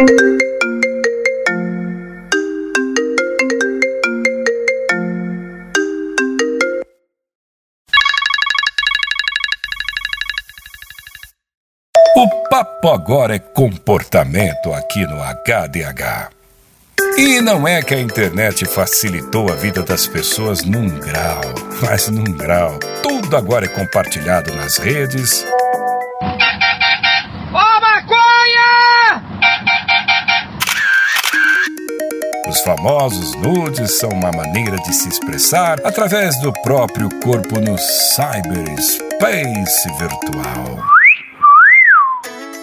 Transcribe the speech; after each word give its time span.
O 0.00 0.04
papo 12.48 12.90
agora 12.90 13.34
é 13.34 13.40
comportamento 13.40 14.72
aqui 14.72 15.04
no 15.04 15.16
HDH. 15.16 16.30
E 17.16 17.40
não 17.40 17.66
é 17.66 17.82
que 17.82 17.92
a 17.92 18.00
internet 18.00 18.66
facilitou 18.66 19.50
a 19.50 19.56
vida 19.56 19.82
das 19.82 20.06
pessoas 20.06 20.62
num 20.62 20.88
grau, 21.00 21.40
mas 21.82 22.08
num 22.08 22.22
grau. 22.22 22.78
Tudo 23.02 23.36
agora 23.36 23.64
é 23.64 23.68
compartilhado 23.68 24.54
nas 24.54 24.76
redes. 24.76 25.44
Os 32.58 32.64
famosos 32.64 33.36
nudes 33.36 33.98
são 34.00 34.10
uma 34.10 34.32
maneira 34.32 34.76
de 34.78 34.92
se 34.92 35.08
expressar 35.08 35.78
através 35.84 36.36
do 36.40 36.52
próprio 36.54 37.08
corpo 37.20 37.60
no 37.60 37.78
cyberspace 37.78 39.08
virtual. 39.96 40.82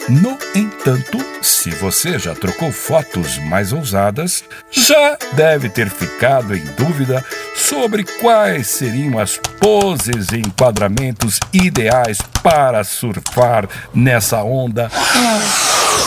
No 0.10 0.38
entanto, 0.54 1.18
se 1.42 1.70
você 1.70 2.20
já 2.20 2.36
trocou 2.36 2.74
fotos 2.74 3.38
mais 3.46 3.72
ousadas, 3.72 4.44
já 4.70 5.18
deve 5.32 5.70
ter 5.70 5.90
ficado 5.90 6.54
em 6.54 6.66
dúvida 6.74 7.24
sobre 7.56 8.04
quais 8.04 8.68
seriam 8.68 9.18
as 9.18 9.38
poses 9.62 10.28
e 10.34 10.40
enquadramentos 10.40 11.40
ideais 11.54 12.18
para 12.44 12.84
surfar 12.84 13.66
nessa 13.94 14.44
onda 14.44 14.92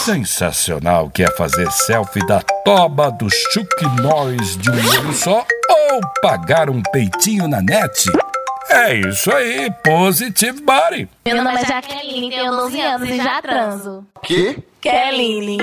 sensacional 0.05 1.09
que 1.09 1.23
é 1.23 1.30
fazer 1.30 1.70
selfie 1.73 2.27
da 2.27 2.42
toba 2.69 3.11
do 3.11 3.31
Chuck 3.31 3.83
Norris 4.03 4.59
de 4.59 4.71
um 4.71 4.75
olho 4.75 5.15
só 5.15 5.39
ou 5.70 6.01
pagar 6.20 6.69
um 6.69 6.83
peitinho 6.92 7.48
na 7.48 7.62
net. 7.62 8.05
É 8.69 8.94
isso 8.94 9.30
aí, 9.33 9.70
Positive 9.83 10.61
Body. 10.61 11.08
Meu 11.27 11.42
nome 11.42 11.61
é 11.61 11.64
Jaqueline, 11.64 12.30
tenho 12.30 12.50
12 12.50 12.80
anos 12.80 13.08
e 13.08 13.16
já 13.16 13.41
transo. 13.41 14.06
Que? 14.22 14.62
Kelly. 14.80 15.58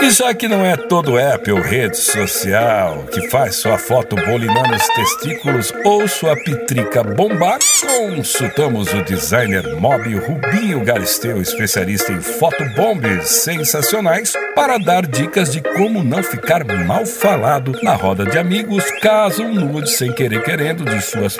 E 0.00 0.10
já 0.10 0.34
que 0.34 0.48
não 0.48 0.64
é 0.64 0.76
todo 0.76 1.16
app 1.16 1.52
ou 1.52 1.60
rede 1.60 1.96
social 1.96 3.04
que 3.12 3.28
faz 3.30 3.56
sua 3.56 3.78
foto 3.78 4.16
bolinando 4.16 4.74
os 4.74 4.88
testículos 4.88 5.72
ou 5.84 6.08
sua 6.08 6.34
pitrica 6.34 7.04
bombar, 7.04 7.58
consultamos 7.80 8.92
o 8.92 9.02
designer 9.04 9.76
móvel 9.76 10.20
Rubinho 10.26 10.84
Galisteu, 10.84 11.40
especialista 11.40 12.10
em 12.10 12.20
fotobombes 12.20 13.28
sensacionais, 13.28 14.32
para 14.54 14.78
dar 14.78 15.06
dicas 15.06 15.52
de 15.52 15.62
como 15.62 16.02
não 16.02 16.22
ficar 16.22 16.64
mal 16.64 17.06
falado 17.06 17.72
na 17.82 17.94
roda 17.94 18.24
de 18.24 18.36
amigos 18.36 18.84
caso 19.00 19.44
um 19.44 19.54
nude 19.54 19.90
sem 19.90 20.12
querer 20.12 20.42
querendo 20.42 20.84
de 20.84 21.00
suas 21.00 21.36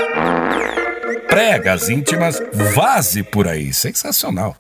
pregas 1.37 1.91
íntimas 1.91 2.43
vaze 2.75 3.23
por 3.23 3.47
aí. 3.47 3.71
Sensacional. 3.71 4.57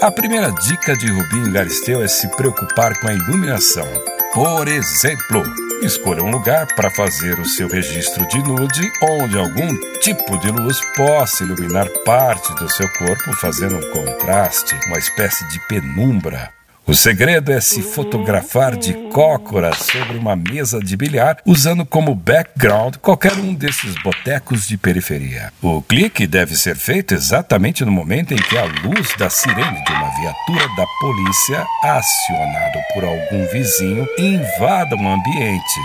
A 0.00 0.12
primeira 0.12 0.52
dica 0.52 0.96
de 0.96 1.10
Rubinho 1.10 1.50
Galisteu 1.50 2.04
é 2.04 2.06
se 2.06 2.28
preocupar 2.36 2.96
com 3.00 3.08
a 3.08 3.14
iluminação. 3.14 3.84
Por 4.32 4.68
exemplo, 4.68 5.42
escolha 5.82 6.22
um 6.22 6.30
lugar 6.30 6.68
para 6.76 6.88
fazer 6.88 7.36
o 7.40 7.44
seu 7.44 7.66
registro 7.66 8.28
de 8.28 8.38
nude 8.44 8.92
onde 9.02 9.36
algum 9.36 9.98
tipo 9.98 10.38
de 10.38 10.52
luz 10.52 10.78
possa 10.94 11.42
iluminar 11.42 11.88
parte 12.04 12.54
do 12.54 12.70
seu 12.70 12.88
corpo, 12.92 13.32
fazendo 13.40 13.76
um 13.76 13.90
contraste, 13.90 14.78
uma 14.86 14.98
espécie 14.98 15.44
de 15.48 15.58
penumbra. 15.66 16.57
O 16.88 16.94
segredo 16.94 17.52
é 17.52 17.60
se 17.60 17.82
fotografar 17.82 18.74
de 18.74 18.94
cócoras 19.10 19.76
sobre 19.76 20.16
uma 20.16 20.34
mesa 20.34 20.80
de 20.80 20.96
bilhar, 20.96 21.36
usando 21.44 21.84
como 21.84 22.14
background 22.14 22.96
qualquer 22.96 23.34
um 23.34 23.52
desses 23.52 23.94
botecos 24.02 24.66
de 24.66 24.78
periferia. 24.78 25.52
O 25.60 25.82
clique 25.82 26.26
deve 26.26 26.56
ser 26.56 26.76
feito 26.76 27.12
exatamente 27.12 27.84
no 27.84 27.92
momento 27.92 28.32
em 28.32 28.38
que 28.38 28.56
a 28.56 28.64
luz 28.64 29.14
da 29.18 29.28
sirene 29.28 29.84
de 29.84 29.92
uma 29.92 30.08
viatura 30.18 30.66
da 30.76 30.86
polícia, 30.98 31.66
acionado 31.82 32.78
por 32.94 33.04
algum 33.04 33.46
vizinho, 33.52 34.08
invada 34.16 34.96
o 34.96 35.08
ambiente. 35.08 35.80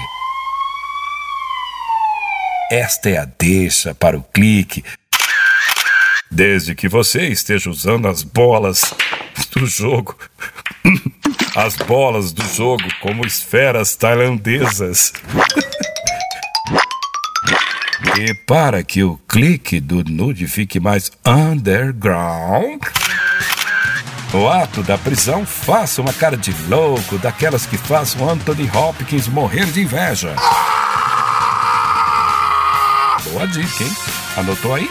Esta 2.71 3.09
é 3.09 3.17
a 3.17 3.25
deixa 3.25 3.93
para 3.93 4.17
o 4.17 4.23
clique. 4.23 4.85
Desde 6.31 6.73
que 6.73 6.87
você 6.87 7.27
esteja 7.27 7.69
usando 7.69 8.07
as 8.07 8.23
bolas 8.23 8.93
do 9.53 9.65
jogo. 9.65 10.17
As 11.55 11.75
bolas 11.75 12.31
do 12.31 12.43
jogo 12.53 12.83
como 13.01 13.25
esferas 13.25 13.95
tailandesas. 13.95 15.13
E 18.17 18.33
para 18.45 18.83
que 18.83 19.03
o 19.03 19.17
clique 19.27 19.79
do 19.79 20.03
nude 20.03 20.47
fique 20.47 20.79
mais 20.79 21.11
underground, 21.25 22.81
o 24.33 24.47
ato 24.47 24.81
da 24.83 24.97
prisão 24.97 25.45
faça 25.45 26.01
uma 26.01 26.11
cara 26.13 26.35
de 26.35 26.53
louco, 26.67 27.17
daquelas 27.17 27.65
que 27.65 27.77
façam 27.77 28.29
Anthony 28.29 28.69
Hopkins 28.73 29.27
morrer 29.27 29.65
de 29.67 29.81
inveja. 29.81 30.35
Boa 33.31 33.47
dica, 33.47 33.83
hein? 33.83 33.91
Anotou 34.37 34.75
aí? 34.75 34.89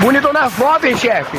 Bonitona 0.00 0.48
foda, 0.50 0.88
hein, 0.88 0.96
chefe? 0.96 1.38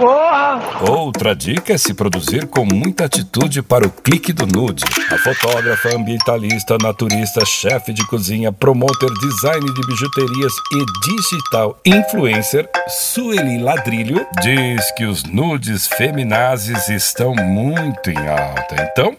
Porra! 0.00 0.80
Outra 0.80 1.36
dica 1.36 1.74
é 1.74 1.76
se 1.76 1.92
produzir 1.92 2.46
com 2.46 2.64
muita 2.64 3.04
atitude 3.04 3.60
para 3.60 3.86
o 3.86 3.90
clique 3.90 4.32
do 4.32 4.46
nude. 4.46 4.82
A 5.12 5.18
fotógrafa, 5.18 5.94
ambientalista, 5.94 6.78
naturista, 6.82 7.44
chefe 7.44 7.92
de 7.92 8.06
cozinha, 8.06 8.50
promoter, 8.50 9.10
design 9.20 9.66
de 9.66 9.86
bijuterias 9.86 10.54
e 10.72 10.86
digital 11.06 11.78
influencer, 11.84 12.66
Sueli 12.88 13.58
Ladrilho, 13.58 14.26
diz 14.40 14.90
que 14.92 15.04
os 15.04 15.22
nudes 15.24 15.86
feminazes 15.86 16.88
estão 16.88 17.34
muito 17.34 18.08
em 18.08 18.26
alta. 18.26 18.76
Então, 18.90 19.14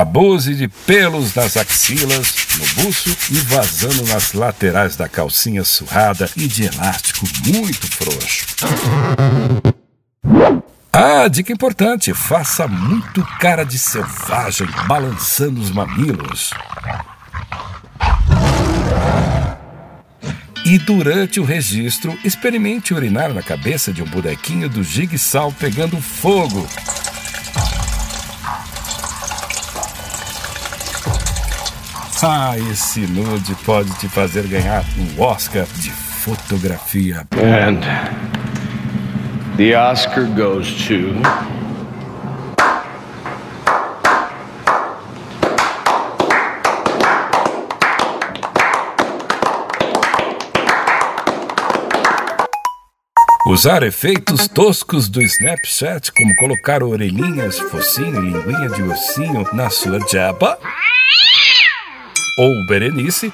Abuse 0.00 0.54
de 0.54 0.68
pelos 0.68 1.34
nas 1.34 1.56
axilas, 1.56 2.34
no 2.58 2.82
buço 2.82 3.16
e 3.30 3.36
vazando 3.38 4.04
nas 4.04 4.34
laterais 4.34 4.94
da 4.94 5.08
calcinha 5.08 5.64
surrada 5.64 6.30
e 6.36 6.46
de 6.46 6.64
elástico 6.64 7.26
muito 7.46 7.86
frouxo. 7.96 8.46
Ah, 10.92 11.28
dica 11.28 11.52
importante: 11.52 12.12
faça 12.12 12.68
muito 12.68 13.24
cara 13.38 13.64
de 13.64 13.78
selvagem, 13.78 14.66
balançando 14.86 15.60
os 15.60 15.70
mamilos. 15.70 16.50
E 20.66 20.78
durante 20.78 21.38
o 21.40 21.44
registro, 21.44 22.18
experimente 22.24 22.92
urinar 22.92 23.32
na 23.32 23.42
cabeça 23.42 23.92
de 23.92 24.02
um 24.02 24.06
bonequinho 24.06 24.68
do 24.68 24.82
Jigsaw 24.82 25.52
pegando 25.52 26.00
fogo. 26.00 26.66
Ah, 32.28 32.58
esse 32.58 33.06
nude 33.06 33.54
pode 33.64 33.88
te 34.00 34.08
fazer 34.08 34.48
ganhar 34.48 34.84
um 34.98 35.22
Oscar 35.22 35.64
de 35.76 35.92
fotografia. 35.92 37.24
And 37.34 37.78
the 39.56 39.76
Oscar 39.76 40.24
goes 40.24 40.74
to. 40.88 41.14
Usar 53.48 53.84
efeitos 53.84 54.48
toscos 54.48 55.08
do 55.08 55.22
Snapchat, 55.22 56.10
como 56.10 56.34
colocar 56.34 56.82
orelhinhas, 56.82 57.60
focinho 57.60 58.20
e 58.20 58.30
linguinha 58.30 58.68
de 58.70 58.82
ursinho 58.82 59.46
na 59.52 59.70
sua 59.70 60.00
jaba. 60.10 60.58
Ou 62.38 62.66
Berenice. 62.66 63.32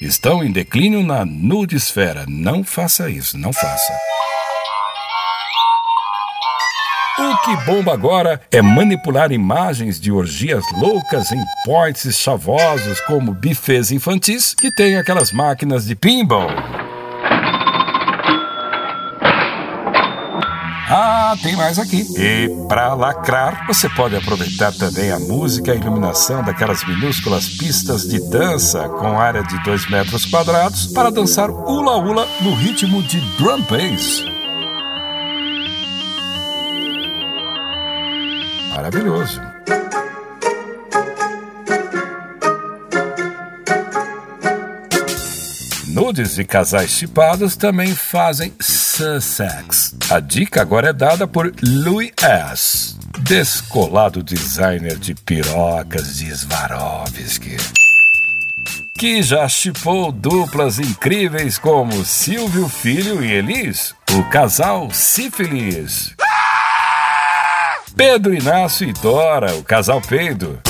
Estão 0.00 0.42
em 0.42 0.50
declínio 0.50 1.02
na 1.02 1.26
nudesfera. 1.26 2.24
Não 2.26 2.64
faça 2.64 3.10
isso, 3.10 3.36
não 3.36 3.52
faça. 3.52 3.92
O 7.18 7.36
que 7.38 7.56
bomba 7.64 7.92
agora 7.92 8.40
é 8.50 8.62
manipular 8.62 9.30
imagens 9.30 10.00
de 10.00 10.10
orgias 10.10 10.64
loucas 10.78 11.30
em 11.32 11.42
points 11.64 12.18
chavosos 12.18 13.00
como 13.02 13.34
bufês 13.34 13.90
infantis 13.90 14.54
que 14.54 14.74
tem 14.74 14.96
aquelas 14.96 15.32
máquinas 15.32 15.86
de 15.86 15.94
pinball. 15.94 16.48
Ah, 20.88 21.36
tem 21.42 21.56
mais 21.56 21.80
aqui. 21.80 22.06
E 22.16 22.48
para 22.68 22.94
lacrar, 22.94 23.66
você 23.66 23.88
pode 23.88 24.14
aproveitar 24.14 24.72
também 24.72 25.10
a 25.10 25.18
música 25.18 25.70
e 25.70 25.72
a 25.72 25.80
iluminação 25.80 26.44
daquelas 26.44 26.84
minúsculas 26.84 27.48
pistas 27.48 28.06
de 28.06 28.20
dança 28.20 28.88
com 28.88 29.18
área 29.18 29.42
de 29.42 29.60
2 29.64 29.90
metros 29.90 30.24
quadrados 30.24 30.86
para 30.86 31.10
dançar 31.10 31.50
hula-hula 31.50 32.28
no 32.40 32.54
ritmo 32.54 33.02
de 33.02 33.20
drum 33.36 33.60
bass. 33.62 34.24
Maravilhoso. 38.76 39.40
Nudes 45.96 46.36
e 46.36 46.44
casais 46.44 46.90
chipados 46.90 47.56
também 47.56 47.94
fazem 47.96 48.52
Sussex. 48.60 49.94
A 50.10 50.20
dica 50.20 50.60
agora 50.60 50.90
é 50.90 50.92
dada 50.92 51.26
por 51.26 51.50
Louis 51.62 52.12
S., 52.20 52.94
descolado 53.20 54.22
designer 54.22 54.98
de 54.98 55.14
pirocas 55.14 56.18
de 56.18 56.36
Swarovski. 56.36 57.56
Que 58.98 59.22
já 59.22 59.48
chipou 59.48 60.12
duplas 60.12 60.78
incríveis 60.78 61.56
como 61.56 62.04
Silvio 62.04 62.68
Filho 62.68 63.24
e 63.24 63.32
Elis, 63.32 63.94
o 64.12 64.22
casal 64.24 64.90
Sífilis. 64.92 66.14
Pedro 67.96 68.34
Inácio 68.34 68.86
e 68.86 68.92
Dora, 68.92 69.54
o 69.54 69.64
casal 69.64 70.02
Peido. 70.02 70.60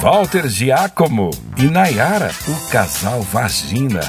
Walter 0.00 0.48
Giacomo 0.48 1.30
e 1.58 1.64
Nayara, 1.64 2.30
o 2.48 2.70
casal 2.70 3.20
Vagina. 3.20 4.00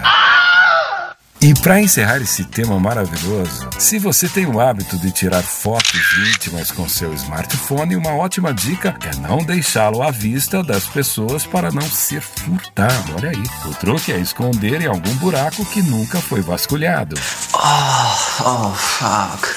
E 1.41 1.53
para 1.53 1.81
encerrar 1.81 2.21
esse 2.21 2.45
tema 2.45 2.79
maravilhoso, 2.79 3.67
se 3.77 3.99
você 3.99 4.29
tem 4.29 4.45
o 4.45 4.61
hábito 4.61 4.97
de 4.97 5.11
tirar 5.11 5.41
fotos 5.41 6.01
íntimas 6.33 6.71
com 6.71 6.87
seu 6.87 7.13
smartphone, 7.15 7.97
uma 7.97 8.15
ótima 8.15 8.53
dica 8.53 8.95
é 9.03 9.17
não 9.17 9.39
deixá-lo 9.39 10.01
à 10.01 10.11
vista 10.11 10.63
das 10.63 10.85
pessoas 10.85 11.45
para 11.45 11.71
não 11.71 11.81
ser 11.81 12.21
furtado. 12.21 13.15
Olha 13.17 13.31
aí, 13.31 13.43
o 13.65 13.73
truque 13.73 14.13
é 14.13 14.17
esconder 14.17 14.81
em 14.81 14.87
algum 14.87 15.13
buraco 15.15 15.65
que 15.65 15.81
nunca 15.81 16.21
foi 16.21 16.39
vasculhado. 16.39 17.15
Oh, 17.53 18.00
oh, 18.39 18.69
fuck. 18.73 19.47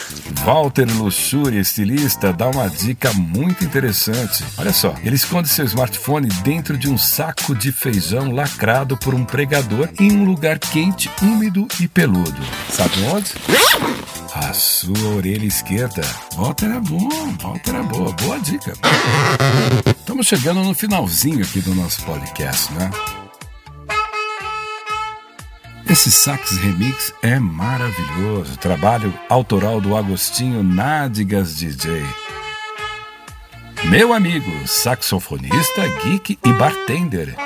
Walter 0.45 0.87
Luxúria, 0.87 1.61
estilista, 1.61 2.33
dá 2.33 2.49
uma 2.49 2.69
dica 2.69 3.13
muito 3.13 3.65
interessante. 3.65 4.45
Olha 4.59 4.73
só, 4.73 4.95
ele 5.03 5.17
esconde 5.17 5.49
seu 5.49 5.65
smartphone 5.65 6.29
dentro 6.43 6.77
de 6.77 6.91
um 6.91 6.99
saco 6.99 7.55
de 7.55 7.73
feijão 7.73 8.33
lacrado 8.33 8.97
por 8.97 9.15
um 9.15 9.25
pregador 9.25 9.89
em 9.99 10.13
um 10.13 10.25
lugar 10.25 10.59
quente, 10.59 11.11
úmido 11.23 11.67
e 11.81 11.89
peludo. 11.89 12.43
Sabe 12.71 13.03
onde? 13.05 13.33
A 14.35 14.53
sua 14.53 15.09
orelha 15.17 15.47
esquerda. 15.47 16.03
Walter 16.37 16.67
é 16.67 16.81
bom, 16.81 17.09
Walter 17.41 17.75
é 17.77 17.83
boa, 17.83 18.13
boa 18.13 18.41
dica. 18.41 18.73
Estamos 19.99 20.27
chegando 20.27 20.63
no 20.63 20.75
finalzinho 20.75 21.43
aqui 21.43 21.61
do 21.61 21.75
nosso 21.75 22.03
podcast, 22.03 22.73
né? 22.73 22.91
Esse 25.95 26.11
sax 26.11 26.57
remix 26.57 27.15
é 27.23 27.39
maravilhoso. 27.39 28.57
Trabalho 28.57 29.17
autoral 29.29 29.81
do 29.81 29.97
Agostinho 29.97 30.61
Nádigas 30.61 31.55
DJ. 31.55 32.03
Meu 33.85 34.13
amigo, 34.13 34.67
saxofonista, 34.67 35.87
geek 36.03 36.37
e 36.45 36.53
bartender. 36.55 37.37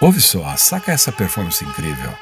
Ouve 0.00 0.20
só, 0.20 0.56
saca 0.56 0.92
essa 0.92 1.10
performance 1.10 1.64
incrível. 1.64 2.12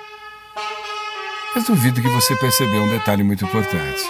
Mas 1.55 1.65
duvido 1.65 2.01
que 2.01 2.09
você 2.09 2.35
percebeu 2.35 2.85
um 2.85 2.91
detalhe 2.91 3.23
muito 3.23 3.45
importante. 3.45 4.03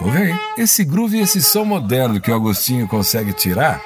Ouve 0.00 0.16
aí. 0.16 0.40
Esse 0.56 0.82
groove 0.82 1.18
e 1.18 1.20
esse 1.20 1.42
som 1.42 1.66
moderno 1.66 2.22
que 2.22 2.30
o 2.30 2.34
Agostinho 2.34 2.88
consegue 2.88 3.34
tirar 3.34 3.82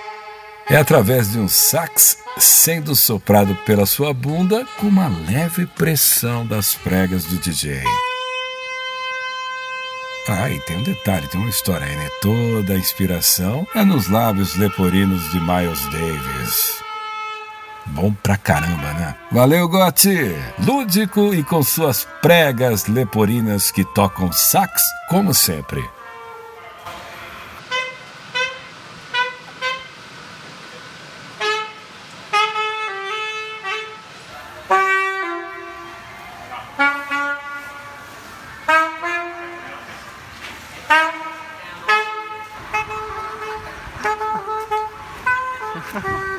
é 0.71 0.77
através 0.77 1.33
de 1.33 1.39
um 1.39 1.49
sax 1.49 2.19
sendo 2.37 2.95
soprado 2.95 3.55
pela 3.65 3.87
sua 3.87 4.13
bunda 4.13 4.67
com 4.79 4.87
uma 4.87 5.09
leve 5.09 5.67
pressão 5.67 6.47
das 6.47 6.75
pregas 6.75 7.25
do 7.25 7.39
DJ. 7.39 7.83
Ah, 10.29 10.51
e 10.51 10.61
tem 10.61 10.77
um 10.77 10.83
detalhe, 10.83 11.27
tem 11.29 11.41
uma 11.41 11.49
história 11.49 11.87
aí, 11.87 11.97
né? 11.97 12.09
Toda 12.21 12.75
a 12.75 12.77
inspiração 12.77 13.67
é 13.75 13.83
nos 13.83 14.09
lábios 14.09 14.57
leporinos 14.57 15.23
de 15.31 15.41
Miles 15.41 15.87
Davis. 15.87 16.83
Bom 17.87 18.13
pra 18.13 18.37
caramba, 18.37 18.93
né? 18.93 19.15
Valeu, 19.33 19.67
Gotti! 19.67 20.37
Lúdico 20.59 21.33
e 21.33 21.43
com 21.43 21.63
suas 21.63 22.07
pregas 22.21 22.87
leporinas 22.87 23.71
que 23.71 23.83
tocam 23.83 24.31
sax, 24.31 24.83
como 25.09 25.33
sempre. 25.33 25.83
哈 45.93 46.01
哈 46.05 46.38